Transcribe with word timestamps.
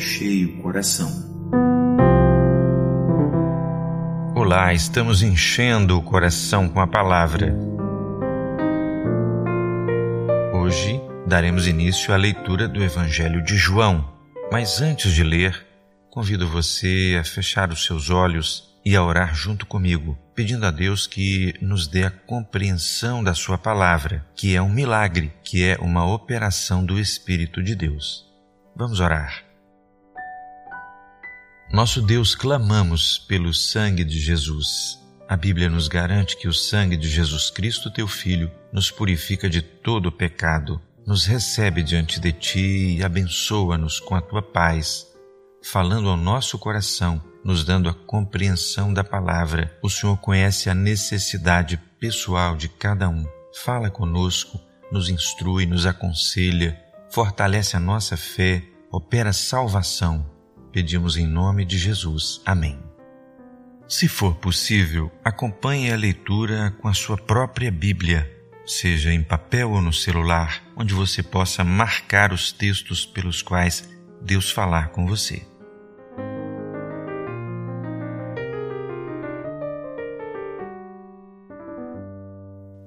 cheie 0.00 0.46
o 0.46 0.62
coração. 0.62 1.10
Olá, 4.34 4.72
estamos 4.72 5.22
enchendo 5.22 5.98
o 5.98 6.02
coração 6.02 6.68
com 6.68 6.80
a 6.80 6.86
palavra. 6.86 7.54
Hoje 10.54 11.00
daremos 11.26 11.66
início 11.66 12.14
à 12.14 12.16
leitura 12.16 12.66
do 12.66 12.82
Evangelho 12.82 13.44
de 13.44 13.56
João, 13.56 14.10
mas 14.50 14.80
antes 14.80 15.12
de 15.12 15.22
ler, 15.22 15.66
convido 16.10 16.48
você 16.48 17.18
a 17.20 17.24
fechar 17.24 17.70
os 17.70 17.84
seus 17.84 18.08
olhos 18.08 18.70
e 18.82 18.96
a 18.96 19.04
orar 19.04 19.34
junto 19.34 19.66
comigo, 19.66 20.18
pedindo 20.34 20.64
a 20.64 20.70
Deus 20.70 21.06
que 21.06 21.54
nos 21.60 21.86
dê 21.86 22.04
a 22.04 22.10
compreensão 22.10 23.22
da 23.22 23.34
Sua 23.34 23.58
palavra, 23.58 24.26
que 24.34 24.56
é 24.56 24.62
um 24.62 24.70
milagre, 24.70 25.30
que 25.44 25.62
é 25.62 25.76
uma 25.78 26.10
operação 26.10 26.84
do 26.84 26.98
Espírito 26.98 27.62
de 27.62 27.74
Deus. 27.74 28.26
Vamos 28.74 29.00
orar. 29.00 29.49
Nosso 31.72 32.02
Deus, 32.02 32.34
clamamos 32.34 33.18
pelo 33.18 33.54
sangue 33.54 34.04
de 34.04 34.18
Jesus. 34.18 34.98
A 35.28 35.36
Bíblia 35.36 35.70
nos 35.70 35.86
garante 35.86 36.36
que 36.36 36.48
o 36.48 36.52
sangue 36.52 36.96
de 36.96 37.08
Jesus 37.08 37.48
Cristo, 37.50 37.90
teu 37.90 38.08
Filho, 38.08 38.50
nos 38.72 38.90
purifica 38.90 39.48
de 39.48 39.62
todo 39.62 40.06
o 40.06 40.12
pecado, 40.12 40.80
nos 41.06 41.24
recebe 41.24 41.82
diante 41.82 42.18
de 42.18 42.32
ti 42.32 42.96
e 42.96 43.04
abençoa-nos 43.04 44.00
com 44.00 44.16
a 44.16 44.20
tua 44.20 44.42
paz, 44.42 45.06
falando 45.62 46.08
ao 46.08 46.16
nosso 46.16 46.58
coração 46.58 47.22
nos 47.44 47.64
dando 47.64 47.88
a 47.88 47.94
compreensão 47.94 48.92
da 48.92 49.02
palavra. 49.02 49.76
O 49.82 49.88
Senhor 49.88 50.16
conhece 50.18 50.68
a 50.68 50.74
necessidade 50.74 51.76
pessoal 51.98 52.56
de 52.56 52.68
cada 52.68 53.08
um. 53.08 53.24
Fala 53.62 53.90
conosco, 53.90 54.60
nos 54.92 55.08
instrui, 55.08 55.66
nos 55.66 55.86
aconselha, 55.86 56.78
fortalece 57.10 57.76
a 57.76 57.80
nossa 57.80 58.16
fé, 58.16 58.62
opera 58.90 59.32
salvação. 59.32 60.39
Pedimos 60.72 61.16
em 61.16 61.26
nome 61.26 61.64
de 61.64 61.76
Jesus. 61.76 62.40
Amém. 62.46 62.78
Se 63.88 64.06
for 64.06 64.36
possível, 64.36 65.10
acompanhe 65.24 65.92
a 65.92 65.96
leitura 65.96 66.70
com 66.80 66.86
a 66.86 66.94
sua 66.94 67.16
própria 67.16 67.72
Bíblia, 67.72 68.30
seja 68.64 69.12
em 69.12 69.20
papel 69.20 69.72
ou 69.72 69.80
no 69.80 69.92
celular, 69.92 70.62
onde 70.76 70.94
você 70.94 71.24
possa 71.24 71.64
marcar 71.64 72.32
os 72.32 72.52
textos 72.52 73.04
pelos 73.04 73.42
quais 73.42 73.90
Deus 74.22 74.52
falar 74.52 74.90
com 74.90 75.08
você. 75.08 75.44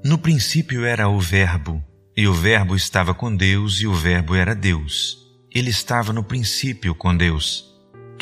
No 0.05 0.17
princípio 0.17 0.85
era 0.85 1.09
o 1.09 1.19
Verbo, 1.19 1.83
e 2.15 2.27
o 2.27 2.33
Verbo 2.33 2.77
estava 2.77 3.13
com 3.13 3.35
Deus, 3.35 3.81
e 3.81 3.87
o 3.87 3.93
Verbo 3.93 4.35
era 4.35 4.55
Deus. 4.55 5.17
Ele 5.51 5.69
estava 5.69 6.13
no 6.13 6.23
princípio 6.23 6.95
com 6.95 7.15
Deus. 7.15 7.72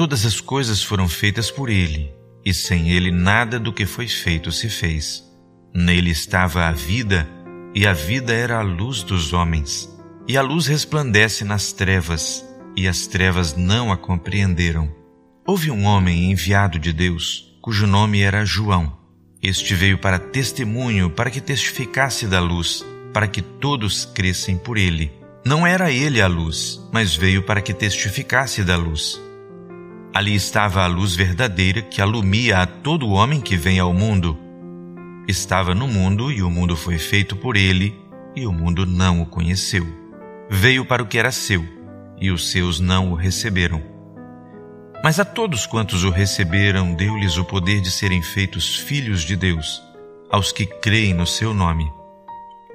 Todas 0.02 0.26
as 0.26 0.42
coisas 0.42 0.82
foram 0.82 1.08
feitas 1.08 1.52
por 1.52 1.70
ele, 1.70 2.12
e 2.44 2.56
sem 2.56 2.90
ele 2.90 3.12
nada 3.12 3.60
do 3.60 3.72
que 3.72 3.86
foi 3.86 4.08
feito 4.08 4.52
se 4.52 4.68
fez. 4.68 5.24
Nele 5.72 6.10
estava 6.10 6.66
a 6.66 6.72
vida, 6.72 7.30
e 7.76 7.86
a 7.86 7.94
vida 7.94 8.34
era 8.34 8.58
a 8.58 8.64
luz 8.64 9.04
dos 9.04 9.32
homens. 9.32 9.88
E 10.28 10.36
a 10.36 10.42
luz 10.42 10.66
resplandece 10.66 11.44
nas 11.44 11.72
trevas, 11.72 12.44
e 12.76 12.88
as 12.88 13.06
trevas 13.06 13.56
não 13.56 13.92
a 13.92 13.96
compreenderam. 13.96 14.92
Houve 15.46 15.70
um 15.70 15.84
homem 15.84 16.32
enviado 16.32 16.80
de 16.80 16.92
Deus, 16.92 17.56
cujo 17.62 17.86
nome 17.86 18.22
era 18.22 18.44
João. 18.44 18.98
Este 19.40 19.76
veio 19.76 20.00
para 20.00 20.18
testemunho, 20.18 21.12
para 21.12 21.30
que 21.30 21.40
testificasse 21.40 22.26
da 22.26 22.40
luz, 22.40 22.84
para 23.14 23.28
que 23.28 23.44
todos 23.44 24.04
crescem 24.04 24.58
por 24.58 24.80
ele. 24.80 25.12
Não 25.46 25.66
era 25.66 25.92
ele 25.92 26.20
a 26.20 26.28
luz, 26.28 26.82
mas 26.92 27.16
veio 27.16 27.44
para 27.44 27.62
que 27.62 27.72
testificasse 27.72 28.64
da 28.64 28.76
luz. 28.76 29.22
Ali 30.14 30.36
estava 30.36 30.84
a 30.84 30.88
luz 30.88 31.16
verdadeira 31.16 31.82
que 31.82 32.02
alumia 32.02 32.60
a 32.60 32.66
todo 32.66 33.12
homem 33.12 33.40
que 33.40 33.56
vem 33.56 33.80
ao 33.80 33.94
mundo. 33.94 34.38
Estava 35.26 35.74
no 35.74 35.88
mundo 35.88 36.30
e 36.30 36.44
o 36.44 36.50
mundo 36.50 36.76
foi 36.76 36.98
feito 36.98 37.36
por 37.38 37.56
ele, 37.56 37.98
e 38.36 38.46
o 38.46 38.52
mundo 38.52 38.86
não 38.86 39.22
o 39.22 39.26
conheceu. 39.26 39.88
Veio 40.50 40.84
para 40.84 41.02
o 41.02 41.08
que 41.08 41.18
era 41.18 41.32
seu, 41.32 41.66
e 42.20 42.30
os 42.30 42.52
seus 42.52 42.78
não 42.78 43.12
o 43.12 43.16
receberam. 43.16 43.82
Mas 45.02 45.18
a 45.18 45.24
todos 45.24 45.66
quantos 45.66 46.04
o 46.04 46.10
receberam, 46.10 46.94
deu-lhes 46.94 47.38
o 47.38 47.46
poder 47.46 47.80
de 47.80 47.90
serem 47.90 48.22
feitos 48.22 48.76
filhos 48.76 49.22
de 49.22 49.38
Deus, 49.38 49.82
aos 50.30 50.52
que 50.52 50.66
creem 50.66 51.14
no 51.14 51.26
seu 51.26 51.54
nome, 51.54 51.90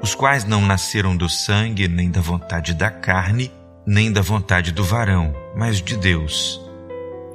os 0.02 0.14
quais 0.14 0.44
não 0.44 0.62
nasceram 0.62 1.14
do 1.14 1.28
sangue, 1.28 1.86
nem 1.86 2.10
da 2.10 2.20
vontade 2.20 2.72
da 2.72 2.90
carne, 2.90 3.52
nem 3.86 4.10
da 4.10 4.22
vontade 4.22 4.72
do 4.72 4.82
varão, 4.82 5.34
mas 5.54 5.80
de 5.82 5.96
Deus. 5.96 6.65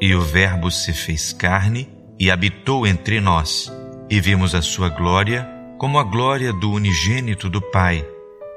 E 0.01 0.15
o 0.15 0.21
Verbo 0.21 0.71
se 0.71 0.93
fez 0.93 1.31
carne 1.31 1.87
e 2.19 2.31
habitou 2.31 2.87
entre 2.87 3.21
nós, 3.21 3.71
e 4.09 4.19
vimos 4.19 4.55
a 4.55 4.61
sua 4.61 4.89
glória 4.89 5.47
como 5.77 5.99
a 5.99 6.03
glória 6.03 6.51
do 6.51 6.71
unigênito 6.71 7.47
do 7.47 7.61
Pai, 7.61 8.03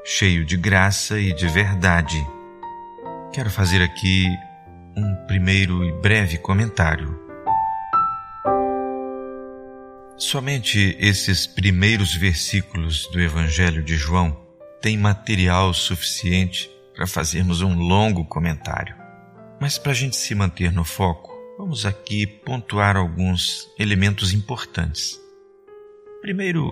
cheio 0.03 0.43
de 0.43 0.57
graça 0.57 1.21
e 1.21 1.35
de 1.35 1.47
verdade. 1.47 2.27
Quero 3.31 3.51
fazer 3.51 3.83
aqui 3.83 4.27
um 4.97 5.15
primeiro 5.27 5.85
e 5.85 5.93
breve 6.01 6.39
comentário. 6.39 7.21
Somente 10.17 10.97
esses 10.99 11.47
primeiros 11.47 12.15
versículos 12.15 13.07
do 13.09 13.21
Evangelho 13.21 13.83
de 13.83 13.97
João 13.97 14.35
têm 14.81 14.97
material 14.97 15.75
suficiente 15.75 16.71
para 16.95 17.07
fazermos 17.07 17.61
um 17.61 17.75
longo 17.75 18.25
comentário. 18.25 18.97
Mas 19.61 19.77
para 19.77 19.93
a 19.93 19.95
gente 19.95 20.17
se 20.17 20.35
manter 20.35 20.73
no 20.73 20.85
foco, 20.85 21.34
vamos 21.59 21.87
aqui 21.87 22.27
pontuar 22.27 22.97
alguns 22.97 23.69
elementos 23.79 24.33
importantes. 24.33 25.21
Primeiro, 26.21 26.71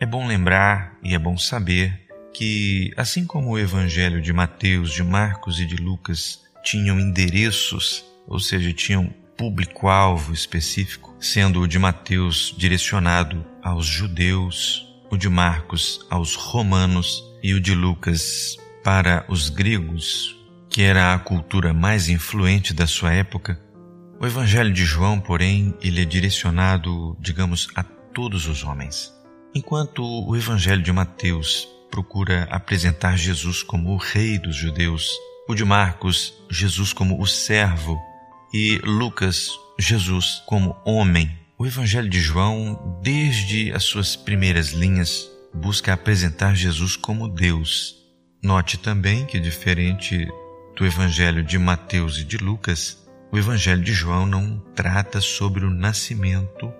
é 0.00 0.06
bom 0.06 0.26
lembrar 0.26 0.98
e 1.02 1.14
é 1.14 1.18
bom 1.18 1.36
saber 1.36 2.00
que, 2.32 2.92
assim 2.96 3.26
como 3.26 3.50
o 3.50 3.58
Evangelho 3.58 4.22
de 4.22 4.32
Mateus, 4.32 4.92
de 4.92 5.02
Marcos 5.02 5.60
e 5.60 5.66
de 5.66 5.76
Lucas 5.76 6.42
tinham 6.62 6.98
endereços, 6.98 8.04
ou 8.26 8.40
seja, 8.40 8.72
tinham 8.72 9.12
público-alvo 9.36 10.32
específico, 10.32 11.14
sendo 11.20 11.60
o 11.60 11.68
de 11.68 11.78
Mateus 11.78 12.54
direcionado 12.56 13.44
aos 13.62 13.86
judeus, 13.86 14.88
o 15.10 15.16
de 15.16 15.28
Marcos 15.28 16.06
aos 16.08 16.34
romanos 16.34 17.22
e 17.42 17.52
o 17.52 17.60
de 17.60 17.74
Lucas 17.74 18.56
para 18.82 19.24
os 19.28 19.48
gregos, 19.48 20.36
que 20.70 20.82
era 20.82 21.12
a 21.12 21.18
cultura 21.18 21.74
mais 21.74 22.08
influente 22.08 22.72
da 22.72 22.86
sua 22.86 23.12
época. 23.12 23.60
O 24.22 24.26
Evangelho 24.26 24.72
de 24.72 24.84
João, 24.84 25.18
porém, 25.18 25.74
ele 25.82 26.00
é 26.00 26.04
direcionado, 26.04 27.16
digamos, 27.18 27.66
a 27.74 27.82
todos 27.82 28.46
os 28.46 28.62
homens. 28.62 29.12
Enquanto 29.52 30.04
o 30.04 30.36
Evangelho 30.36 30.80
de 30.80 30.92
Mateus 30.92 31.68
procura 31.90 32.44
apresentar 32.44 33.18
Jesus 33.18 33.64
como 33.64 33.90
o 33.90 33.96
rei 33.96 34.38
dos 34.38 34.54
judeus, 34.54 35.10
o 35.48 35.56
de 35.56 35.64
Marcos, 35.64 36.32
Jesus 36.48 36.92
como 36.92 37.20
o 37.20 37.26
servo, 37.26 38.00
e 38.54 38.80
Lucas, 38.84 39.50
Jesus 39.76 40.40
como 40.46 40.76
homem. 40.84 41.36
O 41.58 41.66
Evangelho 41.66 42.08
de 42.08 42.20
João, 42.20 43.00
desde 43.02 43.72
as 43.72 43.82
suas 43.82 44.14
primeiras 44.14 44.68
linhas, 44.68 45.28
busca 45.52 45.92
apresentar 45.92 46.54
Jesus 46.54 46.94
como 46.94 47.26
Deus. 47.26 47.96
Note 48.40 48.78
também 48.78 49.26
que, 49.26 49.40
diferente 49.40 50.28
do 50.76 50.86
Evangelho 50.86 51.42
de 51.42 51.58
Mateus 51.58 52.18
e 52.18 52.24
de 52.24 52.36
Lucas, 52.36 53.01
o 53.32 53.38
Evangelho 53.38 53.82
de 53.82 53.94
João 53.94 54.26
não 54.26 54.58
trata 54.74 55.18
sobre 55.18 55.64
o 55.64 55.70
nascimento 55.70 56.70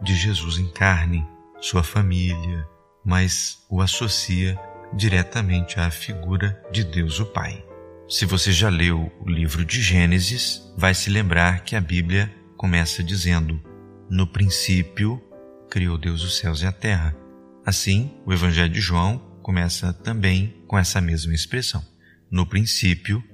de 0.00 0.14
Jesus 0.14 0.56
em 0.56 0.68
carne, 0.68 1.26
sua 1.60 1.82
família, 1.82 2.64
mas 3.04 3.58
o 3.68 3.80
associa 3.82 4.56
diretamente 4.94 5.80
à 5.80 5.90
figura 5.90 6.62
de 6.70 6.84
Deus 6.84 7.18
o 7.18 7.26
Pai. 7.26 7.64
Se 8.08 8.24
você 8.24 8.52
já 8.52 8.68
leu 8.68 9.12
o 9.20 9.28
livro 9.28 9.64
de 9.64 9.82
Gênesis, 9.82 10.72
vai 10.76 10.94
se 10.94 11.10
lembrar 11.10 11.64
que 11.64 11.74
a 11.74 11.80
Bíblia 11.80 12.32
começa 12.56 13.02
dizendo: 13.02 13.60
No 14.08 14.28
princípio 14.28 15.20
criou 15.68 15.98
Deus 15.98 16.22
os 16.22 16.38
céus 16.38 16.62
e 16.62 16.66
a 16.66 16.72
terra. 16.72 17.16
Assim, 17.64 18.16
o 18.24 18.32
Evangelho 18.32 18.72
de 18.72 18.80
João 18.80 19.18
começa 19.42 19.92
também 19.92 20.62
com 20.68 20.78
essa 20.78 21.00
mesma 21.00 21.34
expressão. 21.34 21.84
No 22.30 22.46
princípio 22.46 23.24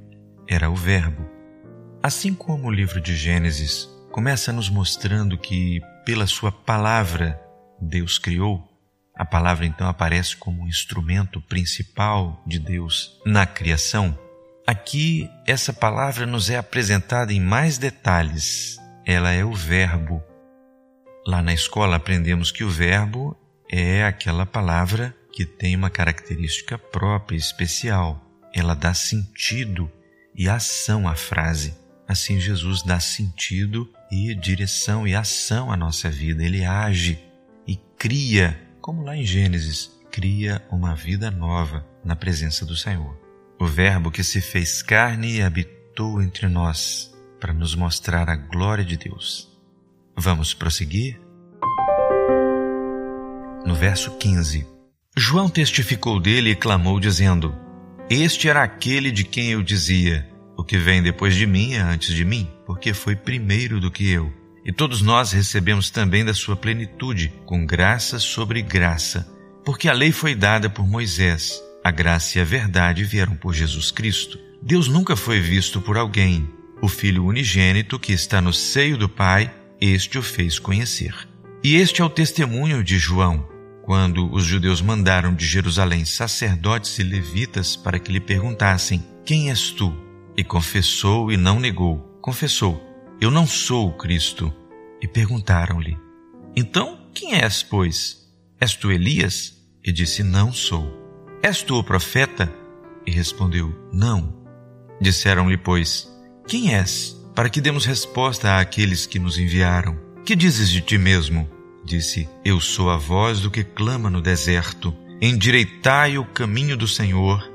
era 0.48 0.70
o 0.70 0.74
Verbo. 0.74 1.31
Assim 2.02 2.34
como 2.34 2.66
o 2.66 2.72
livro 2.72 3.00
de 3.00 3.14
Gênesis 3.14 3.88
começa 4.10 4.52
nos 4.52 4.68
mostrando 4.68 5.38
que, 5.38 5.80
pela 6.04 6.26
Sua 6.26 6.50
palavra, 6.50 7.40
Deus 7.80 8.18
criou, 8.18 8.68
a 9.14 9.24
palavra 9.24 9.66
então 9.66 9.86
aparece 9.86 10.36
como 10.36 10.66
instrumento 10.66 11.40
principal 11.40 12.42
de 12.44 12.58
Deus 12.58 13.20
na 13.24 13.46
criação. 13.46 14.18
Aqui, 14.66 15.30
essa 15.46 15.72
palavra 15.72 16.26
nos 16.26 16.50
é 16.50 16.56
apresentada 16.56 17.32
em 17.32 17.40
mais 17.40 17.78
detalhes. 17.78 18.78
Ela 19.06 19.30
é 19.30 19.44
o 19.44 19.52
Verbo. 19.52 20.20
Lá 21.24 21.40
na 21.40 21.54
escola 21.54 21.94
aprendemos 21.94 22.50
que 22.50 22.64
o 22.64 22.70
Verbo 22.70 23.36
é 23.70 24.04
aquela 24.04 24.44
palavra 24.44 25.14
que 25.32 25.46
tem 25.46 25.76
uma 25.76 25.88
característica 25.88 26.76
própria, 26.76 27.36
especial. 27.36 28.20
Ela 28.52 28.74
dá 28.74 28.92
sentido 28.92 29.88
e 30.34 30.48
ação 30.48 31.06
à 31.06 31.14
frase. 31.14 31.80
Assim 32.12 32.38
Jesus 32.38 32.82
dá 32.82 33.00
sentido 33.00 33.88
e 34.10 34.34
direção 34.34 35.06
e 35.06 35.14
ação 35.14 35.72
à 35.72 35.76
nossa 35.76 36.08
vida. 36.08 36.44
Ele 36.44 36.64
age 36.64 37.18
e 37.66 37.76
cria, 37.98 38.58
como 38.80 39.02
lá 39.02 39.16
em 39.16 39.24
Gênesis, 39.24 39.90
cria 40.10 40.62
uma 40.70 40.94
vida 40.94 41.30
nova 41.30 41.86
na 42.04 42.14
presença 42.14 42.64
do 42.64 42.76
Senhor. 42.76 43.18
O 43.58 43.66
Verbo 43.66 44.10
que 44.10 44.22
se 44.22 44.40
fez 44.40 44.82
carne 44.82 45.36
e 45.36 45.42
habitou 45.42 46.22
entre 46.22 46.48
nós 46.48 47.12
para 47.40 47.52
nos 47.52 47.74
mostrar 47.74 48.28
a 48.28 48.36
glória 48.36 48.84
de 48.84 48.96
Deus. 48.96 49.50
Vamos 50.16 50.54
prosseguir? 50.54 51.20
No 53.64 53.74
verso 53.74 54.10
15, 54.18 54.66
João 55.16 55.48
testificou 55.48 56.18
dele 56.20 56.50
e 56.50 56.56
clamou, 56.56 56.98
dizendo: 56.98 57.54
Este 58.10 58.48
era 58.48 58.62
aquele 58.62 59.10
de 59.10 59.24
quem 59.24 59.50
eu 59.50 59.62
dizia: 59.62 60.28
O 60.56 60.64
que 60.64 60.78
vem 60.78 61.02
depois 61.02 61.34
de 61.34 61.46
mim 61.46 61.74
é 61.74 61.80
antes 61.80 62.14
de 62.14 62.24
mim, 62.24 62.48
porque 62.66 62.92
foi 62.94 63.16
primeiro 63.16 63.80
do 63.80 63.90
que 63.90 64.10
eu. 64.10 64.32
E 64.64 64.72
todos 64.72 65.02
nós 65.02 65.32
recebemos 65.32 65.90
também 65.90 66.24
da 66.24 66.34
sua 66.34 66.56
plenitude, 66.56 67.32
com 67.44 67.66
graça 67.66 68.18
sobre 68.18 68.62
graça, 68.62 69.28
porque 69.64 69.88
a 69.88 69.92
lei 69.92 70.12
foi 70.12 70.34
dada 70.34 70.70
por 70.70 70.86
Moisés, 70.86 71.60
a 71.82 71.90
graça 71.90 72.38
e 72.38 72.40
a 72.40 72.44
verdade 72.44 73.02
vieram 73.02 73.34
por 73.34 73.52
Jesus 73.52 73.90
Cristo. 73.90 74.38
Deus 74.60 74.86
nunca 74.86 75.16
foi 75.16 75.40
visto 75.40 75.80
por 75.80 75.96
alguém. 75.96 76.48
O 76.80 76.88
Filho 76.88 77.24
unigênito 77.24 77.98
que 77.98 78.12
está 78.12 78.40
no 78.40 78.52
seio 78.52 78.96
do 78.96 79.08
Pai, 79.08 79.52
este 79.80 80.18
o 80.18 80.22
fez 80.22 80.58
conhecer. 80.58 81.14
E 81.62 81.76
este 81.76 82.02
é 82.02 82.04
o 82.04 82.10
testemunho 82.10 82.82
de 82.82 82.98
João, 82.98 83.48
quando 83.82 84.32
os 84.32 84.44
judeus 84.44 84.80
mandaram 84.80 85.34
de 85.34 85.44
Jerusalém 85.44 86.04
sacerdotes 86.04 86.98
e 86.98 87.02
levitas 87.02 87.74
para 87.76 87.98
que 87.98 88.12
lhe 88.12 88.20
perguntassem: 88.20 89.04
Quem 89.24 89.50
és 89.50 89.70
tu? 89.70 89.94
E 90.36 90.42
confessou 90.42 91.30
e 91.30 91.36
não 91.36 91.60
negou. 91.60 91.98
Confessou: 92.20 92.82
Eu 93.20 93.30
não 93.30 93.46
sou 93.46 93.88
o 93.88 93.96
Cristo. 93.96 94.52
E 95.00 95.06
perguntaram-lhe: 95.06 95.98
Então, 96.56 96.98
quem 97.12 97.34
és, 97.34 97.62
pois? 97.62 98.22
És 98.60 98.74
tu 98.74 98.90
Elias? 98.90 99.54
E 99.84 99.92
disse: 99.92 100.22
Não 100.22 100.52
sou. 100.52 100.90
És 101.42 101.62
tu 101.62 101.76
o 101.76 101.84
profeta? 101.84 102.52
E 103.06 103.10
respondeu: 103.10 103.74
Não. 103.92 104.32
Disseram-lhe, 105.00 105.56
pois: 105.56 106.08
Quem 106.46 106.74
és? 106.74 107.16
Para 107.34 107.50
que 107.50 107.60
demos 107.60 107.84
resposta 107.84 108.58
àqueles 108.58 109.06
que 109.06 109.18
nos 109.18 109.38
enviaram. 109.38 109.98
Que 110.24 110.36
dizes 110.36 110.68
de 110.70 110.80
ti 110.80 110.96
mesmo? 110.96 111.50
Disse: 111.84 112.28
Eu 112.44 112.60
sou 112.60 112.90
a 112.90 112.96
voz 112.96 113.40
do 113.40 113.50
que 113.50 113.64
clama 113.64 114.08
no 114.08 114.20
deserto. 114.20 114.94
Endireitai 115.20 116.18
o 116.18 116.24
caminho 116.24 116.76
do 116.76 116.86
Senhor, 116.86 117.48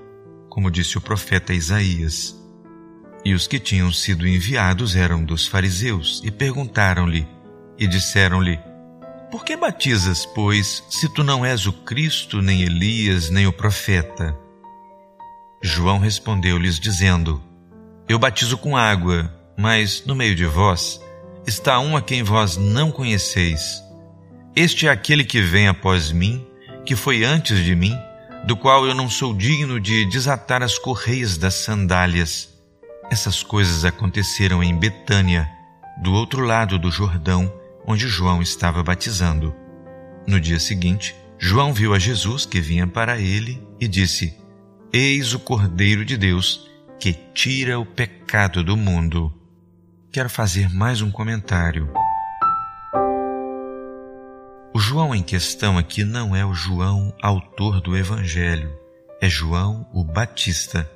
como 0.50 0.72
disse 0.72 0.98
o 0.98 1.02
profeta 1.02 1.54
Isaías. 1.54 2.36
E 3.28 3.34
os 3.34 3.46
que 3.46 3.60
tinham 3.60 3.92
sido 3.92 4.26
enviados 4.26 4.96
eram 4.96 5.22
dos 5.22 5.46
fariseus, 5.46 6.22
e 6.24 6.32
perguntaram-lhe, 6.32 7.28
e 7.78 7.86
disseram-lhe: 7.86 8.58
Por 9.30 9.44
que 9.44 9.58
batizas, 9.58 10.26
pois, 10.26 10.82
se 10.90 11.14
tu 11.14 11.26
não 11.26 11.46
és 11.46 11.68
o 11.68 11.74
Cristo, 11.74 12.42
nem 12.42 12.62
Elias, 12.62 13.30
nem 13.30 13.46
o 13.46 13.52
profeta? 13.52 14.34
João 15.62 16.00
respondeu-lhes, 16.00 16.80
dizendo: 16.80 17.44
Eu 18.08 18.18
batizo 18.18 18.58
com 18.58 18.78
água, 18.78 19.30
mas 19.58 20.06
no 20.06 20.16
meio 20.16 20.34
de 20.34 20.46
vós 20.46 20.98
está 21.46 21.82
um 21.82 21.98
a 21.98 22.02
quem 22.02 22.24
vós 22.24 22.56
não 22.56 22.92
conheceis. 22.92 23.84
Este 24.56 24.88
é 24.88 24.90
aquele 24.90 25.26
que 25.26 25.42
vem 25.42 25.68
após 25.68 26.14
mim, 26.14 26.48
que 26.86 26.96
foi 26.96 27.26
antes 27.26 27.62
de 27.62 27.76
mim, 27.76 27.94
do 28.46 28.56
qual 28.56 28.88
eu 28.88 28.96
não 28.96 29.10
sou 29.10 29.34
digno 29.34 29.82
de 29.82 30.06
desatar 30.06 30.64
as 30.64 30.80
correias 30.80 31.36
das 31.36 31.56
sandálias. 31.56 32.56
Essas 33.10 33.42
coisas 33.42 33.86
aconteceram 33.86 34.62
em 34.62 34.78
Betânia, 34.78 35.50
do 36.02 36.12
outro 36.14 36.42
lado 36.42 36.78
do 36.78 36.92
Jordão, 36.92 37.52
onde 37.86 38.08
João 38.08 38.42
estava 38.42 38.84
batizando. 38.84 39.56
No 40.28 40.40
dia 40.40 40.60
seguinte, 40.60 41.16
João 41.40 41.74
viu 41.74 41.94
a 41.94 42.00
Jesus 42.00 42.46
que 42.46 42.60
vinha 42.60 42.86
para 42.86 43.18
ele 43.18 43.66
e 43.80 43.88
disse: 43.88 44.36
Eis 44.92 45.34
o 45.34 45.40
Cordeiro 45.40 46.04
de 46.04 46.18
Deus 46.18 46.70
que 47.00 47.14
tira 47.14 47.80
o 47.80 47.86
pecado 47.86 48.64
do 48.64 48.76
mundo. 48.76 49.34
Quero 50.12 50.30
fazer 50.30 50.70
mais 50.70 51.02
um 51.02 51.10
comentário. 51.10 51.90
O 54.74 54.80
João 54.80 55.16
em 55.16 55.24
questão 55.24 55.78
aqui 55.78 56.04
não 56.04 56.36
é 56.36 56.46
o 56.46 56.54
João 56.54 57.14
autor 57.22 57.80
do 57.80 57.96
Evangelho, 57.96 58.78
é 59.22 59.30
João 59.30 59.88
o 59.94 60.04
Batista. 60.04 60.90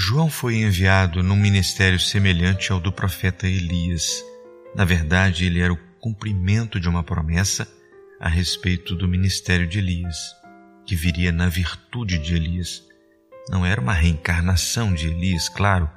João 0.00 0.30
foi 0.30 0.58
enviado 0.58 1.24
num 1.24 1.34
ministério 1.34 1.98
semelhante 1.98 2.70
ao 2.70 2.78
do 2.78 2.92
profeta 2.92 3.48
Elias. 3.48 4.24
Na 4.72 4.84
verdade, 4.84 5.44
ele 5.44 5.60
era 5.60 5.72
o 5.72 5.78
cumprimento 5.98 6.78
de 6.78 6.88
uma 6.88 7.02
promessa 7.02 7.66
a 8.20 8.28
respeito 8.28 8.94
do 8.94 9.08
ministério 9.08 9.66
de 9.66 9.80
Elias, 9.80 10.16
que 10.86 10.94
viria 10.94 11.32
na 11.32 11.48
virtude 11.48 12.16
de 12.16 12.36
Elias. 12.36 12.84
Não 13.50 13.66
era 13.66 13.80
uma 13.80 13.92
reencarnação 13.92 14.94
de 14.94 15.08
Elias, 15.08 15.48
claro, 15.48 15.90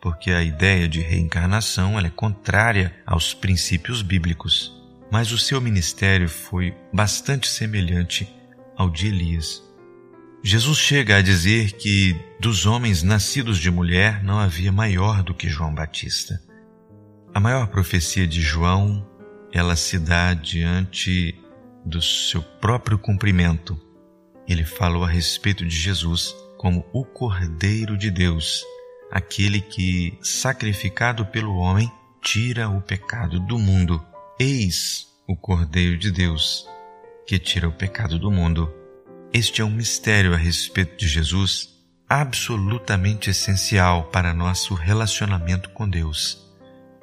porque 0.00 0.30
a 0.30 0.44
ideia 0.44 0.88
de 0.88 1.00
reencarnação 1.00 1.98
é 1.98 2.08
contrária 2.08 2.94
aos 3.04 3.34
princípios 3.34 4.00
bíblicos, 4.00 4.72
mas 5.10 5.32
o 5.32 5.38
seu 5.38 5.60
ministério 5.60 6.28
foi 6.28 6.72
bastante 6.92 7.48
semelhante 7.48 8.32
ao 8.76 8.88
de 8.88 9.08
Elias. 9.08 9.60
Jesus 10.42 10.78
chega 10.78 11.16
a 11.16 11.22
dizer 11.22 11.72
que 11.72 12.18
dos 12.40 12.64
homens 12.64 13.02
nascidos 13.02 13.58
de 13.58 13.70
mulher 13.70 14.24
não 14.24 14.38
havia 14.38 14.72
maior 14.72 15.22
do 15.22 15.34
que 15.34 15.50
João 15.50 15.74
Batista. 15.74 16.40
A 17.34 17.38
maior 17.38 17.66
profecia 17.66 18.26
de 18.26 18.40
João, 18.40 19.06
ela 19.52 19.76
se 19.76 19.98
dá 19.98 20.32
diante 20.32 21.38
do 21.84 22.00
seu 22.00 22.42
próprio 22.42 22.98
cumprimento. 22.98 23.78
Ele 24.48 24.64
falou 24.64 25.04
a 25.04 25.08
respeito 25.08 25.64
de 25.64 25.76
Jesus 25.76 26.34
como 26.56 26.86
o 26.90 27.04
Cordeiro 27.04 27.96
de 27.96 28.10
Deus, 28.10 28.64
aquele 29.10 29.60
que, 29.60 30.18
sacrificado 30.22 31.26
pelo 31.26 31.56
homem, 31.56 31.92
tira 32.22 32.68
o 32.68 32.80
pecado 32.80 33.38
do 33.40 33.58
mundo. 33.58 34.02
Eis 34.38 35.06
o 35.28 35.36
Cordeiro 35.36 35.98
de 35.98 36.10
Deus, 36.10 36.66
que 37.26 37.38
tira 37.38 37.68
o 37.68 37.72
pecado 37.72 38.18
do 38.18 38.30
mundo. 38.30 38.79
Este 39.32 39.62
é 39.62 39.64
um 39.64 39.70
mistério 39.70 40.34
a 40.34 40.36
respeito 40.36 40.96
de 40.96 41.06
Jesus 41.06 41.68
absolutamente 42.08 43.30
essencial 43.30 44.10
para 44.10 44.34
nosso 44.34 44.74
relacionamento 44.74 45.70
com 45.70 45.88
Deus. 45.88 46.50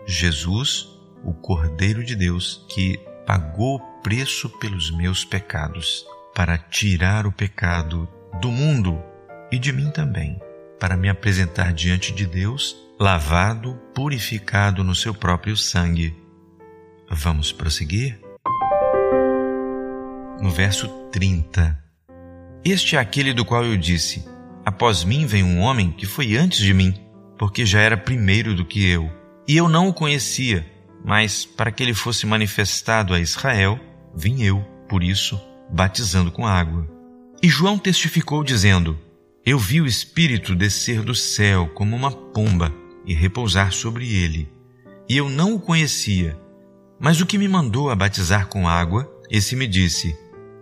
Jesus, 0.05 0.89
o 1.23 1.33
Cordeiro 1.33 2.03
de 2.03 2.17
Deus, 2.17 2.65
que 2.67 2.99
pagou 3.25 3.77
o 3.77 4.01
preço 4.01 4.49
pelos 4.59 4.91
meus 4.91 5.23
pecados, 5.23 6.05
para 6.35 6.57
tirar 6.57 7.25
o 7.25 7.31
pecado 7.31 8.09
do 8.41 8.51
mundo 8.51 9.01
e 9.49 9.57
de 9.57 9.71
mim 9.71 9.89
também, 9.89 10.37
para 10.81 10.97
me 10.97 11.07
apresentar 11.07 11.71
diante 11.71 12.11
de 12.11 12.25
Deus, 12.25 12.75
lavado, 12.99 13.75
purificado 13.95 14.83
no 14.83 14.93
seu 14.93 15.13
próprio 15.13 15.55
sangue. 15.55 16.13
Vamos 17.09 17.53
prosseguir? 17.53 18.19
No 20.41 20.51
verso 20.51 20.89
30. 21.09 21.86
Este 22.63 22.95
é 22.95 22.99
aquele 22.99 23.33
do 23.33 23.45
qual 23.45 23.63
eu 23.63 23.77
disse: 23.77 24.25
Após 24.65 25.03
mim 25.03 25.25
vem 25.25 25.43
um 25.43 25.59
homem 25.59 25.91
que 25.91 26.05
foi 26.05 26.35
antes 26.35 26.59
de 26.59 26.73
mim, 26.73 26.93
porque 27.37 27.65
já 27.65 27.79
era 27.79 27.95
primeiro 27.95 28.53
do 28.53 28.65
que 28.65 28.85
eu. 28.85 29.09
E 29.47 29.55
eu 29.55 29.69
não 29.69 29.87
o 29.87 29.93
conhecia, 29.93 30.65
mas 31.05 31.45
para 31.45 31.71
que 31.71 31.81
ele 31.81 31.93
fosse 31.93 32.25
manifestado 32.25 33.13
a 33.13 33.19
Israel, 33.19 33.79
vim 34.15 34.43
eu, 34.43 34.59
por 34.89 35.03
isso, 35.03 35.39
batizando 35.71 36.31
com 36.31 36.45
água. 36.45 36.87
E 37.41 37.47
João 37.47 37.77
testificou, 37.77 38.43
dizendo: 38.43 38.97
Eu 39.45 39.57
vi 39.57 39.79
o 39.79 39.85
Espírito 39.85 40.55
descer 40.55 41.01
do 41.01 41.15
céu 41.15 41.67
como 41.73 41.95
uma 41.95 42.11
pomba 42.11 42.73
e 43.05 43.13
repousar 43.13 43.71
sobre 43.71 44.13
ele. 44.13 44.51
E 45.07 45.15
eu 45.15 45.29
não 45.29 45.55
o 45.55 45.59
conhecia, 45.59 46.37
mas 46.99 47.21
o 47.21 47.25
que 47.25 47.37
me 47.37 47.47
mandou 47.47 47.89
a 47.89 47.95
batizar 47.95 48.47
com 48.47 48.67
água, 48.67 49.09
esse 49.29 49.55
me 49.55 49.67
disse: 49.67 50.17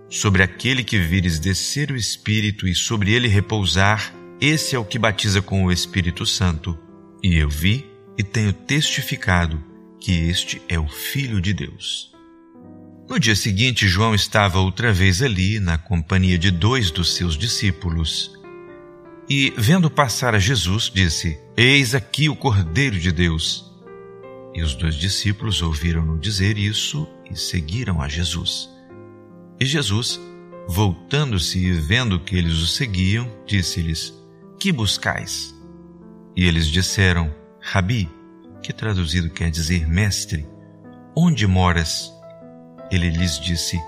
Sobre 0.09 0.43
aquele 0.43 0.83
que 0.83 0.99
vires 0.99 1.39
descer 1.39 1.91
o 1.91 1.95
Espírito 1.95 2.67
e 2.67 2.75
sobre 2.75 3.13
ele 3.13 3.27
repousar, 3.27 4.13
esse 4.39 4.75
é 4.75 4.79
o 4.79 4.85
que 4.85 4.99
batiza 4.99 5.41
com 5.41 5.65
o 5.65 5.71
Espírito 5.71 6.25
Santo. 6.25 6.77
E 7.23 7.37
eu 7.37 7.49
vi 7.49 7.85
e 8.17 8.23
tenho 8.23 8.53
testificado 8.53 9.61
que 9.99 10.11
este 10.29 10.61
é 10.67 10.79
o 10.79 10.87
Filho 10.87 11.41
de 11.41 11.53
Deus. 11.53 12.13
No 13.09 13.19
dia 13.19 13.35
seguinte, 13.35 13.87
João 13.87 14.15
estava 14.15 14.59
outra 14.59 14.91
vez 14.91 15.21
ali, 15.21 15.59
na 15.59 15.77
companhia 15.77 16.37
de 16.37 16.49
dois 16.51 16.91
dos 16.91 17.15
seus 17.15 17.37
discípulos. 17.37 18.33
E, 19.29 19.53
vendo 19.57 19.89
passar 19.89 20.35
a 20.35 20.39
Jesus, 20.39 20.91
disse: 20.93 21.39
Eis 21.55 21.95
aqui 21.95 22.29
o 22.29 22.35
Cordeiro 22.35 22.99
de 22.99 23.11
Deus. 23.11 23.71
E 24.53 24.61
os 24.61 24.73
dois 24.75 24.95
discípulos 24.95 25.61
ouviram-no 25.61 26.17
dizer 26.17 26.57
isso 26.57 27.07
e 27.29 27.35
seguiram 27.35 28.01
a 28.01 28.07
Jesus. 28.07 28.69
E 29.59 29.65
Jesus, 29.65 30.19
voltando-se 30.67 31.59
e 31.59 31.71
vendo 31.71 32.19
que 32.19 32.35
eles 32.35 32.57
o 32.57 32.67
seguiam, 32.67 33.29
disse-lhes: 33.45 34.13
Que 34.59 34.71
buscais? 34.71 35.55
E 36.35 36.45
eles 36.45 36.67
disseram: 36.67 37.33
Rabi, 37.61 38.09
que 38.61 38.73
traduzido 38.73 39.29
quer 39.29 39.49
dizer 39.49 39.87
mestre, 39.87 40.45
onde 41.15 41.47
moras? 41.47 42.11
Ele 42.91 43.09
lhes 43.09 43.39
disse: 43.39 43.79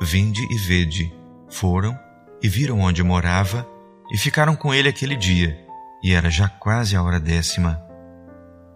Vinde 0.00 0.40
e 0.50 0.58
vede. 0.58 1.12
Foram 1.50 1.98
e 2.42 2.48
viram 2.48 2.80
onde 2.80 3.02
morava 3.02 3.68
e 4.12 4.16
ficaram 4.16 4.56
com 4.56 4.72
ele 4.72 4.88
aquele 4.88 5.16
dia, 5.16 5.58
e 6.02 6.14
era 6.14 6.30
já 6.30 6.48
quase 6.48 6.96
a 6.96 7.02
hora 7.02 7.20
décima. 7.20 7.80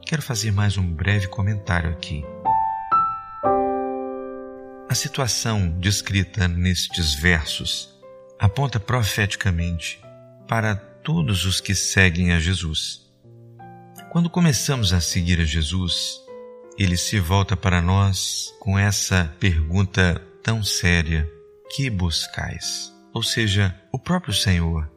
Quero 0.06 0.20
fazer 0.20 0.52
mais 0.52 0.76
um 0.76 0.86
breve 0.86 1.28
comentário 1.28 1.90
aqui. 1.90 2.24
A 4.94 4.96
situação 4.96 5.76
descrita 5.80 6.46
nestes 6.46 7.14
versos 7.14 7.92
aponta 8.38 8.78
profeticamente 8.78 10.00
para 10.46 10.76
todos 10.76 11.44
os 11.44 11.60
que 11.60 11.74
seguem 11.74 12.30
a 12.30 12.38
Jesus. 12.38 13.00
Quando 14.12 14.30
começamos 14.30 14.92
a 14.92 15.00
seguir 15.00 15.40
a 15.40 15.44
Jesus, 15.44 16.20
ele 16.78 16.96
se 16.96 17.18
volta 17.18 17.56
para 17.56 17.82
nós 17.82 18.54
com 18.60 18.78
essa 18.78 19.34
pergunta 19.40 20.22
tão 20.44 20.62
séria: 20.62 21.28
que 21.74 21.90
buscais? 21.90 22.94
Ou 23.12 23.20
seja, 23.20 23.74
o 23.90 23.98
próprio 23.98 24.32
Senhor 24.32 24.88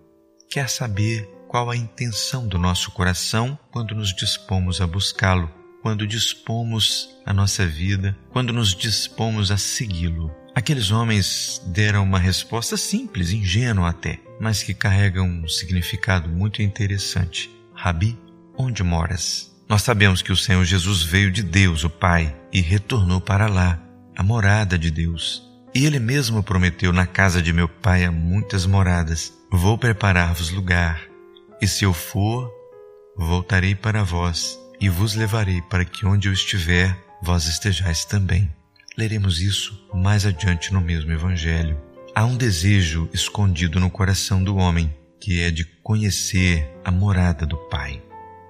quer 0.47 0.69
saber 0.69 1.27
qual 1.47 1.71
a 1.71 1.75
intenção 1.75 2.47
do 2.47 2.59
nosso 2.59 2.91
coração 2.91 3.57
quando 3.71 3.95
nos 3.95 4.15
dispomos 4.15 4.79
a 4.79 4.85
buscá-lo, 4.85 5.51
quando 5.81 6.07
dispomos 6.07 7.09
a 7.25 7.33
nossa 7.33 7.65
vida, 7.65 8.17
quando 8.31 8.51
nos 8.53 8.75
dispomos 8.75 9.51
a 9.51 9.57
segui-lo. 9.57 10.31
Aqueles 10.55 10.91
homens 10.91 11.61
deram 11.67 12.03
uma 12.03 12.19
resposta 12.19 12.75
simples, 12.77 13.31
ingênua 13.31 13.89
até, 13.89 14.19
mas 14.39 14.63
que 14.63 14.73
carrega 14.73 15.21
um 15.21 15.47
significado 15.47 16.29
muito 16.29 16.61
interessante. 16.61 17.49
Rabi, 17.73 18.17
onde 18.57 18.83
moras? 18.83 19.55
Nós 19.69 19.83
sabemos 19.83 20.21
que 20.21 20.31
o 20.31 20.37
Senhor 20.37 20.63
Jesus 20.65 21.03
veio 21.03 21.31
de 21.31 21.43
Deus, 21.43 21.83
o 21.83 21.89
Pai, 21.89 22.35
e 22.51 22.61
retornou 22.61 23.21
para 23.21 23.47
lá, 23.47 23.79
a 24.15 24.23
morada 24.23 24.77
de 24.79 24.89
Deus. 24.89 25.43
E 25.75 25.85
ele 25.85 25.99
mesmo 25.99 26.41
prometeu: 26.41 26.91
Na 26.91 27.05
casa 27.05 27.41
de 27.41 27.53
meu 27.53 27.67
Pai 27.67 28.03
há 28.03 28.11
muitas 28.11 28.65
moradas. 28.65 29.33
Vou 29.51 29.77
preparar-vos 29.77 30.49
lugar. 30.49 31.01
E 31.61 31.67
se 31.67 31.83
eu 31.83 31.93
for, 31.93 32.51
voltarei 33.15 33.75
para 33.75 34.03
vós 34.03 34.57
e 34.79 34.89
vos 34.89 35.15
levarei 35.15 35.61
para 35.61 35.85
que 35.85 36.05
onde 36.05 36.27
eu 36.27 36.33
estiver, 36.33 36.97
vós 37.21 37.47
estejais 37.47 38.05
também. 38.05 38.51
Leremos 38.97 39.41
isso 39.41 39.87
mais 39.93 40.25
adiante 40.25 40.73
no 40.73 40.81
mesmo 40.81 41.11
Evangelho. 41.11 41.79
Há 42.15 42.25
um 42.25 42.35
desejo 42.35 43.09
escondido 43.13 43.79
no 43.79 43.91
coração 43.91 44.43
do 44.43 44.55
homem, 44.57 44.93
que 45.19 45.41
é 45.41 45.51
de 45.51 45.63
conhecer 45.83 46.67
a 46.83 46.91
morada 46.91 47.45
do 47.45 47.57
Pai. 47.69 48.01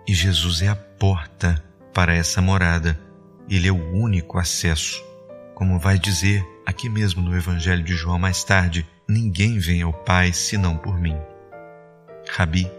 E 0.08 0.14
Jesus 0.14 0.62
é 0.62 0.70
a 0.70 0.76
porta 0.76 1.62
para 1.94 2.16
essa 2.16 2.42
morada. 2.42 2.98
Ele 3.50 3.68
é 3.68 3.72
o 3.72 3.94
único 3.94 4.38
acesso. 4.38 5.04
Como 5.54 5.80
vai 5.80 6.00
dizer 6.00 6.46
aqui 6.66 6.88
mesmo 6.88 7.22
no 7.22 7.36
Evangelho 7.36 7.84
de 7.84 7.94
João 7.94 8.18
mais 8.18 8.44
tarde, 8.44 8.88
ninguém 9.08 9.60
vem 9.60 9.82
ao 9.82 9.92
Pai 9.92 10.32
senão 10.32 10.78
por 10.78 10.98
mim. 10.98 11.18
Rabi, 12.30 12.72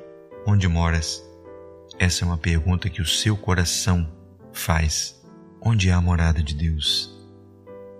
onde 0.47 0.67
moras? 0.69 1.23
Essa 1.99 2.25
é 2.25 2.27
uma 2.27 2.39
pergunta 2.39 2.89
que 2.89 3.03
o 3.03 3.07
seu 3.07 3.37
coração 3.37 4.09
faz. 4.53 5.21
Onde 5.61 5.89
é 5.89 5.93
a 5.93 6.01
morada 6.01 6.41
de 6.41 6.55
Deus? 6.55 7.13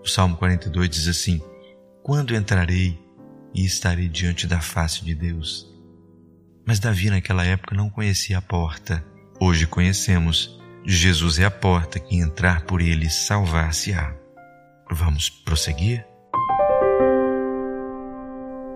O 0.05 0.09
Salmo 0.09 0.37
42 0.37 0.89
diz 0.89 1.09
assim: 1.09 1.43
Quando 2.03 2.35
entrarei 2.35 2.97
e 3.53 3.65
estarei 3.65 4.09
diante 4.09 4.47
da 4.47 4.61
face 4.61 5.05
de 5.05 5.17
Deus? 5.17 5.67
Mas 6.65 6.79
Davi 6.79 7.11
naquela 7.11 7.45
época 7.45 7.75
não 7.75 7.91
conhecia 7.91 8.39
a 8.39 8.43
porta. 8.43 9.05
Hoje 9.41 9.67
conhecemos. 9.67 10.57
Jesus 10.87 11.41
é 11.41 11.45
a 11.45 11.51
porta 11.51 11.99
que 11.99 12.17
entrar 12.17 12.63
por 12.63 12.81
ele 12.81 13.11
salvar-se-á. 13.11 14.15
Vamos 14.91 15.29
prosseguir? 15.29 16.07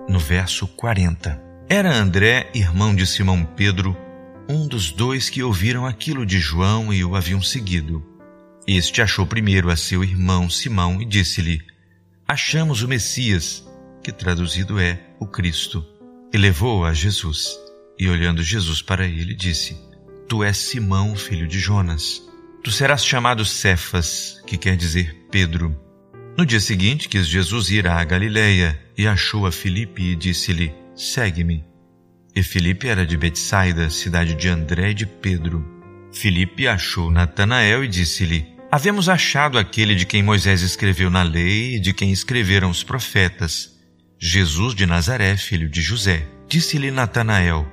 No 0.09 0.19
verso 0.19 0.67
40. 0.67 1.41
Era 1.69 1.95
André, 1.95 2.51
irmão 2.53 2.95
de 2.95 3.07
Simão 3.07 3.45
Pedro, 3.45 3.97
um 4.49 4.67
dos 4.67 4.91
dois 4.91 5.31
que 5.31 5.43
ouviram 5.43 5.87
aquilo 5.87 6.27
de 6.27 6.39
João 6.39 6.93
e 6.93 7.05
o 7.05 7.15
haviam 7.15 7.43
seguido. 7.43 8.05
Este 8.67 9.03
achou 9.03 9.27
primeiro 9.27 9.71
a 9.71 9.77
seu 9.77 10.05
irmão 10.05 10.49
Simão 10.49 11.01
e 11.01 11.05
disse-lhe: 11.05 11.61
Achamos 12.27 12.83
o 12.83 12.89
Messias, 12.89 13.67
que 14.03 14.13
traduzido 14.13 14.79
é 14.79 15.01
o 15.19 15.27
Cristo, 15.27 15.85
e 16.33 16.39
levou-o 16.39 16.85
a 16.85 16.93
Jesus. 16.93 17.59
E 17.99 18.09
olhando 18.09 18.43
Jesus 18.43 18.81
para 18.81 19.07
ele, 19.07 19.35
disse: 19.35 19.77
Tu 20.29 20.43
és 20.43 20.57
Simão, 20.57 21.15
filho 21.15 21.47
de 21.47 21.59
Jonas. 21.59 22.23
Tu 22.63 22.71
serás 22.71 23.05
chamado 23.05 23.45
Cefas, 23.45 24.41
que 24.47 24.57
quer 24.57 24.77
dizer 24.77 25.27
Pedro. 25.31 25.77
No 26.39 26.47
dia 26.47 26.61
seguinte 26.61 27.09
quis 27.09 27.27
Jesus 27.27 27.69
ir 27.71 27.87
à 27.87 28.03
Galiléia 28.05 28.81
e 28.97 29.07
achou 29.07 29.47
a 29.47 29.53
Filipe 29.53 30.03
e 30.03 30.17
disse-lhe: 30.17 30.73
Segue-me. 30.95 31.72
E 32.35 32.43
Filipe 32.43 32.89
era 32.89 33.05
de 33.05 33.17
Betsaida, 33.17 33.91
cidade 33.91 34.35
de 34.35 34.49
André 34.49 34.91
e 34.91 34.95
de 34.95 35.07
Pedro. 35.07 35.65
Filipe 36.13 36.67
achou 36.67 37.11
Natanael 37.11 37.85
e 37.85 37.89
disse-lhe: 37.89 38.47
Havemos 38.71 39.09
achado 39.09 39.59
aquele 39.59 39.95
de 39.95 40.07
quem 40.07 40.23
Moisés 40.23 40.63
escreveu 40.63 41.11
na 41.11 41.23
lei 41.23 41.77
e 41.77 41.79
de 41.79 41.93
quem 41.93 42.11
escreveram 42.11 42.71
os 42.71 42.83
profetas, 42.83 43.71
Jesus 44.19 44.75
de 44.75 44.87
Nazaré, 44.87 45.37
filho 45.37 45.69
de 45.69 45.83
José. 45.83 46.27
Disse-lhe 46.49 46.91
Natanael: 46.91 47.67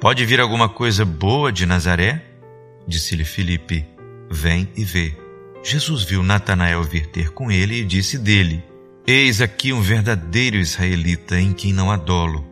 Pode 0.00 0.24
vir 0.24 0.40
alguma 0.40 0.68
coisa 0.68 1.04
boa 1.04 1.52
de 1.52 1.66
Nazaré? 1.66 2.24
Disse-lhe 2.86 3.24
Filipe: 3.24 3.84
Vem 4.30 4.68
e 4.76 4.84
vê. 4.84 5.16
Jesus 5.64 6.04
viu 6.04 6.22
Natanael 6.22 6.82
vir 6.84 7.06
ter 7.06 7.30
com 7.30 7.50
ele 7.50 7.80
e 7.80 7.84
disse 7.84 8.16
dele: 8.16 8.62
Eis 9.06 9.40
aqui 9.40 9.72
um 9.72 9.80
verdadeiro 9.80 10.56
israelita 10.56 11.40
em 11.40 11.52
quem 11.52 11.72
não 11.72 11.90
há 11.90 11.96
dolo. 11.96 12.49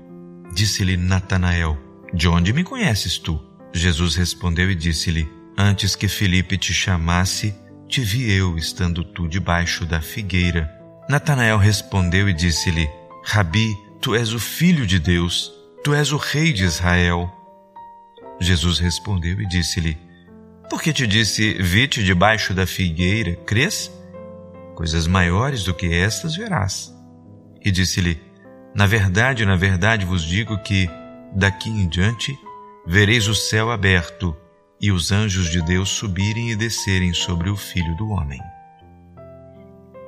Disse-lhe 0.58 0.96
Natanael: 0.96 1.78
De 2.12 2.26
onde 2.26 2.52
me 2.52 2.64
conheces 2.64 3.16
tu? 3.16 3.40
Jesus 3.72 4.16
respondeu 4.16 4.68
e 4.68 4.74
disse-lhe: 4.74 5.28
Antes 5.56 5.94
que 5.94 6.08
Filipe 6.08 6.58
te 6.58 6.74
chamasse, 6.74 7.54
te 7.88 8.00
vi 8.00 8.32
eu 8.32 8.58
estando 8.58 9.04
tu 9.04 9.28
debaixo 9.28 9.86
da 9.86 10.00
figueira. 10.00 10.68
Natanael 11.08 11.58
respondeu 11.58 12.28
e 12.28 12.34
disse-lhe: 12.34 12.90
Rabi, 13.22 13.72
tu 14.00 14.16
és 14.16 14.32
o 14.32 14.40
filho 14.40 14.84
de 14.84 14.98
Deus, 14.98 15.52
tu 15.84 15.94
és 15.94 16.10
o 16.10 16.16
rei 16.16 16.52
de 16.52 16.64
Israel. 16.64 17.30
Jesus 18.40 18.80
respondeu 18.80 19.40
e 19.40 19.46
disse-lhe: 19.46 19.96
Por 20.68 20.82
que 20.82 20.92
te 20.92 21.06
disse, 21.06 21.54
vi-te 21.62 22.02
debaixo 22.02 22.52
da 22.52 22.66
figueira, 22.66 23.36
crês? 23.46 23.92
Coisas 24.74 25.06
maiores 25.06 25.62
do 25.62 25.72
que 25.72 25.86
estas 25.94 26.34
verás. 26.34 26.92
E 27.64 27.70
disse-lhe: 27.70 28.27
Na 28.78 28.86
verdade, 28.86 29.44
na 29.44 29.56
verdade 29.56 30.04
vos 30.04 30.22
digo 30.22 30.56
que, 30.56 30.88
daqui 31.34 31.68
em 31.68 31.88
diante, 31.88 32.32
vereis 32.86 33.26
o 33.26 33.34
céu 33.34 33.72
aberto 33.72 34.36
e 34.80 34.92
os 34.92 35.10
anjos 35.10 35.50
de 35.50 35.60
Deus 35.60 35.88
subirem 35.88 36.52
e 36.52 36.56
descerem 36.56 37.12
sobre 37.12 37.50
o 37.50 37.56
Filho 37.56 37.96
do 37.96 38.08
Homem. 38.10 38.40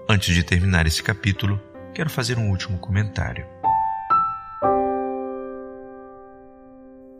Antes 0.09 0.37
de 0.37 0.45
terminar 0.45 0.87
esse 0.87 1.03
capítulo, 1.03 1.61
quero 1.93 2.09
fazer 2.09 2.39
um 2.39 2.49
último 2.49 2.79
comentário. 2.79 3.45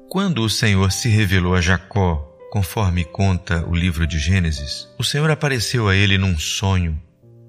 Quando 0.09 0.42
o 0.42 0.49
Senhor 0.49 0.92
se 0.92 1.09
revelou 1.09 1.57
a 1.57 1.61
Jacó, 1.61 2.33
conforme 2.52 3.04
conta 3.04 3.66
o 3.66 3.75
livro 3.75 4.07
de 4.07 4.21
Gênesis, 4.21 4.88
o 4.97 5.02
Senhor 5.02 5.28
apareceu 5.28 5.88
a 5.88 5.97
ele 5.97 6.16
num 6.16 6.38
sonho 6.38 6.97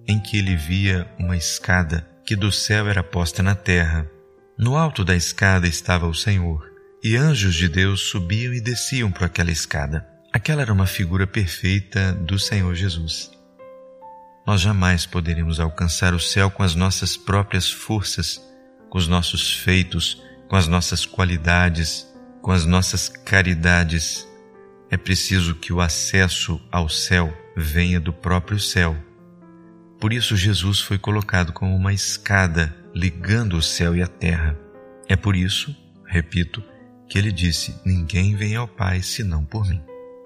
em 0.08 0.20
que 0.20 0.39
ele 0.39 0.55
via 0.55 1.08
uma 1.20 1.38
escada 1.38 2.10
que 2.31 2.35
do 2.38 2.50
céu 2.50 2.88
era 2.88 3.03
posta 3.03 3.43
na 3.43 3.55
terra. 3.55 4.09
No 4.57 4.77
alto 4.77 5.03
da 5.03 5.13
escada 5.13 5.67
estava 5.67 6.07
o 6.07 6.15
Senhor, 6.15 6.65
e 7.03 7.17
anjos 7.17 7.53
de 7.53 7.67
Deus 7.67 8.03
subiam 8.03 8.53
e 8.53 8.61
desciam 8.61 9.11
por 9.11 9.25
aquela 9.25 9.51
escada. 9.51 10.07
Aquela 10.31 10.61
era 10.61 10.71
uma 10.71 10.85
figura 10.85 11.27
perfeita 11.27 12.13
do 12.13 12.39
Senhor 12.39 12.73
Jesus. 12.73 13.31
Nós 14.47 14.61
jamais 14.61 15.05
poderemos 15.05 15.59
alcançar 15.59 16.13
o 16.13 16.21
céu 16.21 16.50
com 16.50 16.63
as 16.63 16.73
nossas 16.73 17.17
próprias 17.17 17.69
forças, 17.69 18.41
com 18.89 18.97
os 18.97 19.09
nossos 19.09 19.51
feitos, 19.51 20.23
com 20.47 20.55
as 20.55 20.69
nossas 20.69 21.05
qualidades, 21.05 22.07
com 22.41 22.53
as 22.53 22.65
nossas 22.65 23.09
caridades. 23.09 24.25
É 24.89 24.95
preciso 24.95 25.53
que 25.55 25.73
o 25.73 25.81
acesso 25.81 26.61
ao 26.71 26.88
céu 26.88 27.38
venha 27.57 28.00
do 28.00 28.13
próprio 28.13 28.57
céu. 28.57 28.95
Por 30.01 30.12
isso, 30.12 30.36
Jesus 30.36 30.81
foi 30.81 30.98
colocado 30.98 31.53
como 31.53 31.74
uma 31.74 31.93
escada 31.93 32.75
ligando 32.93 33.55
o 33.55 33.62
céu 33.62 33.96
e 33.96 34.01
a 34.01 34.08
terra. 34.08 34.60
É 35.08 35.15
por 35.15 35.36
isso, 35.36 35.74
repito, 36.05 36.62
que 37.08 37.17
ele 37.17 37.31
disse: 37.31 37.79
Ninguém 37.86 38.36
vem 38.36 38.55
ao 38.58 38.67
Pai 38.67 39.01
senão 39.01 39.46
por 39.46 39.65
mim. 39.65 39.81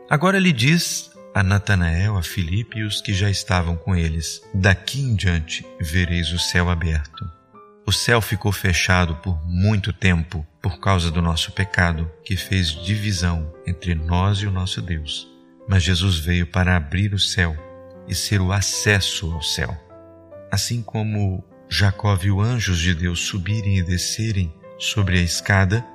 Agora 0.10 0.38
ele 0.38 0.52
diz 0.52 1.12
a 1.36 1.44
Natanael, 1.44 2.18
a 2.18 2.24
Filipe 2.24 2.80
e 2.80 2.84
os 2.84 3.02
que 3.02 3.14
já 3.14 3.30
estavam 3.30 3.76
com 3.76 3.96
eles: 3.96 4.42
Daqui 4.54 5.02
em 5.02 5.14
diante 5.14 5.64
vereis 5.80 6.32
o 6.32 6.40
céu 6.40 6.70
aberto 6.70 7.36
o 7.88 7.92
céu 7.92 8.20
ficou 8.20 8.52
fechado 8.52 9.16
por 9.18 9.40
muito 9.48 9.94
tempo 9.94 10.46
por 10.60 10.80
causa 10.80 11.12
do 11.12 11.22
nosso 11.22 11.52
pecado, 11.52 12.12
que 12.24 12.36
fez 12.36 12.72
divisão 12.72 13.54
entre 13.68 13.94
nós 13.94 14.40
e 14.40 14.48
o 14.48 14.52
nosso 14.52 14.82
Deus. 14.82 15.32
mas 15.68 15.82
Jesus 15.82 16.20
veio 16.20 16.46
para 16.46 16.76
abrir 16.76 17.12
o 17.14 17.20
céu 17.20 17.56
e 18.08 18.16
ser 18.16 18.42
o 18.42 18.52
acesso 18.52 19.32
ao 19.32 19.42
céu. 19.42 19.76
Assim 20.52 20.82
como 20.82 21.44
Jacó 21.70 22.16
viu 22.16 22.40
anjos 22.40 22.80
de 22.80 22.94
Deus 22.94 23.22
subirem 23.22 23.78
e 23.78 23.84
descerem 23.84 24.54
sobre 24.78 25.20
a 25.20 25.22
escada, 25.22 25.86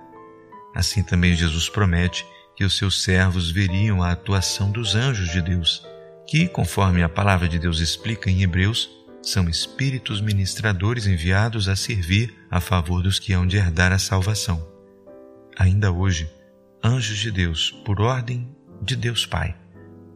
assim 0.74 1.02
também 1.02 1.34
Jesus 1.34 1.68
promete 1.68 2.26
que 2.56 2.64
os 2.64 2.76
seus 2.76 3.02
servos 3.02 3.50
veriam 3.50 4.02
a 4.02 4.12
atuação 4.12 4.70
dos 4.70 4.94
anjos 4.94 5.30
de 5.30 5.40
Deus, 5.40 5.86
que, 6.26 6.46
conforme 6.46 7.02
a 7.02 7.08
palavra 7.08 7.48
de 7.48 7.58
Deus 7.58 7.80
explica 7.80 8.30
em 8.30 8.42
Hebreus, 8.42 8.90
são 9.22 9.48
espíritos 9.48 10.20
ministradores 10.20 11.06
enviados 11.06 11.68
a 11.68 11.76
servir 11.76 12.34
a 12.50 12.60
favor 12.60 13.02
dos 13.02 13.18
que 13.18 13.32
hão 13.32 13.46
de 13.46 13.56
herdar 13.56 13.92
a 13.92 13.98
salvação. 13.98 14.66
Ainda 15.56 15.92
hoje, 15.92 16.30
anjos 16.82 17.18
de 17.18 17.30
Deus, 17.30 17.70
por 17.84 18.00
ordem 18.00 18.54
de 18.82 18.96
Deus 18.96 19.26
Pai, 19.26 19.54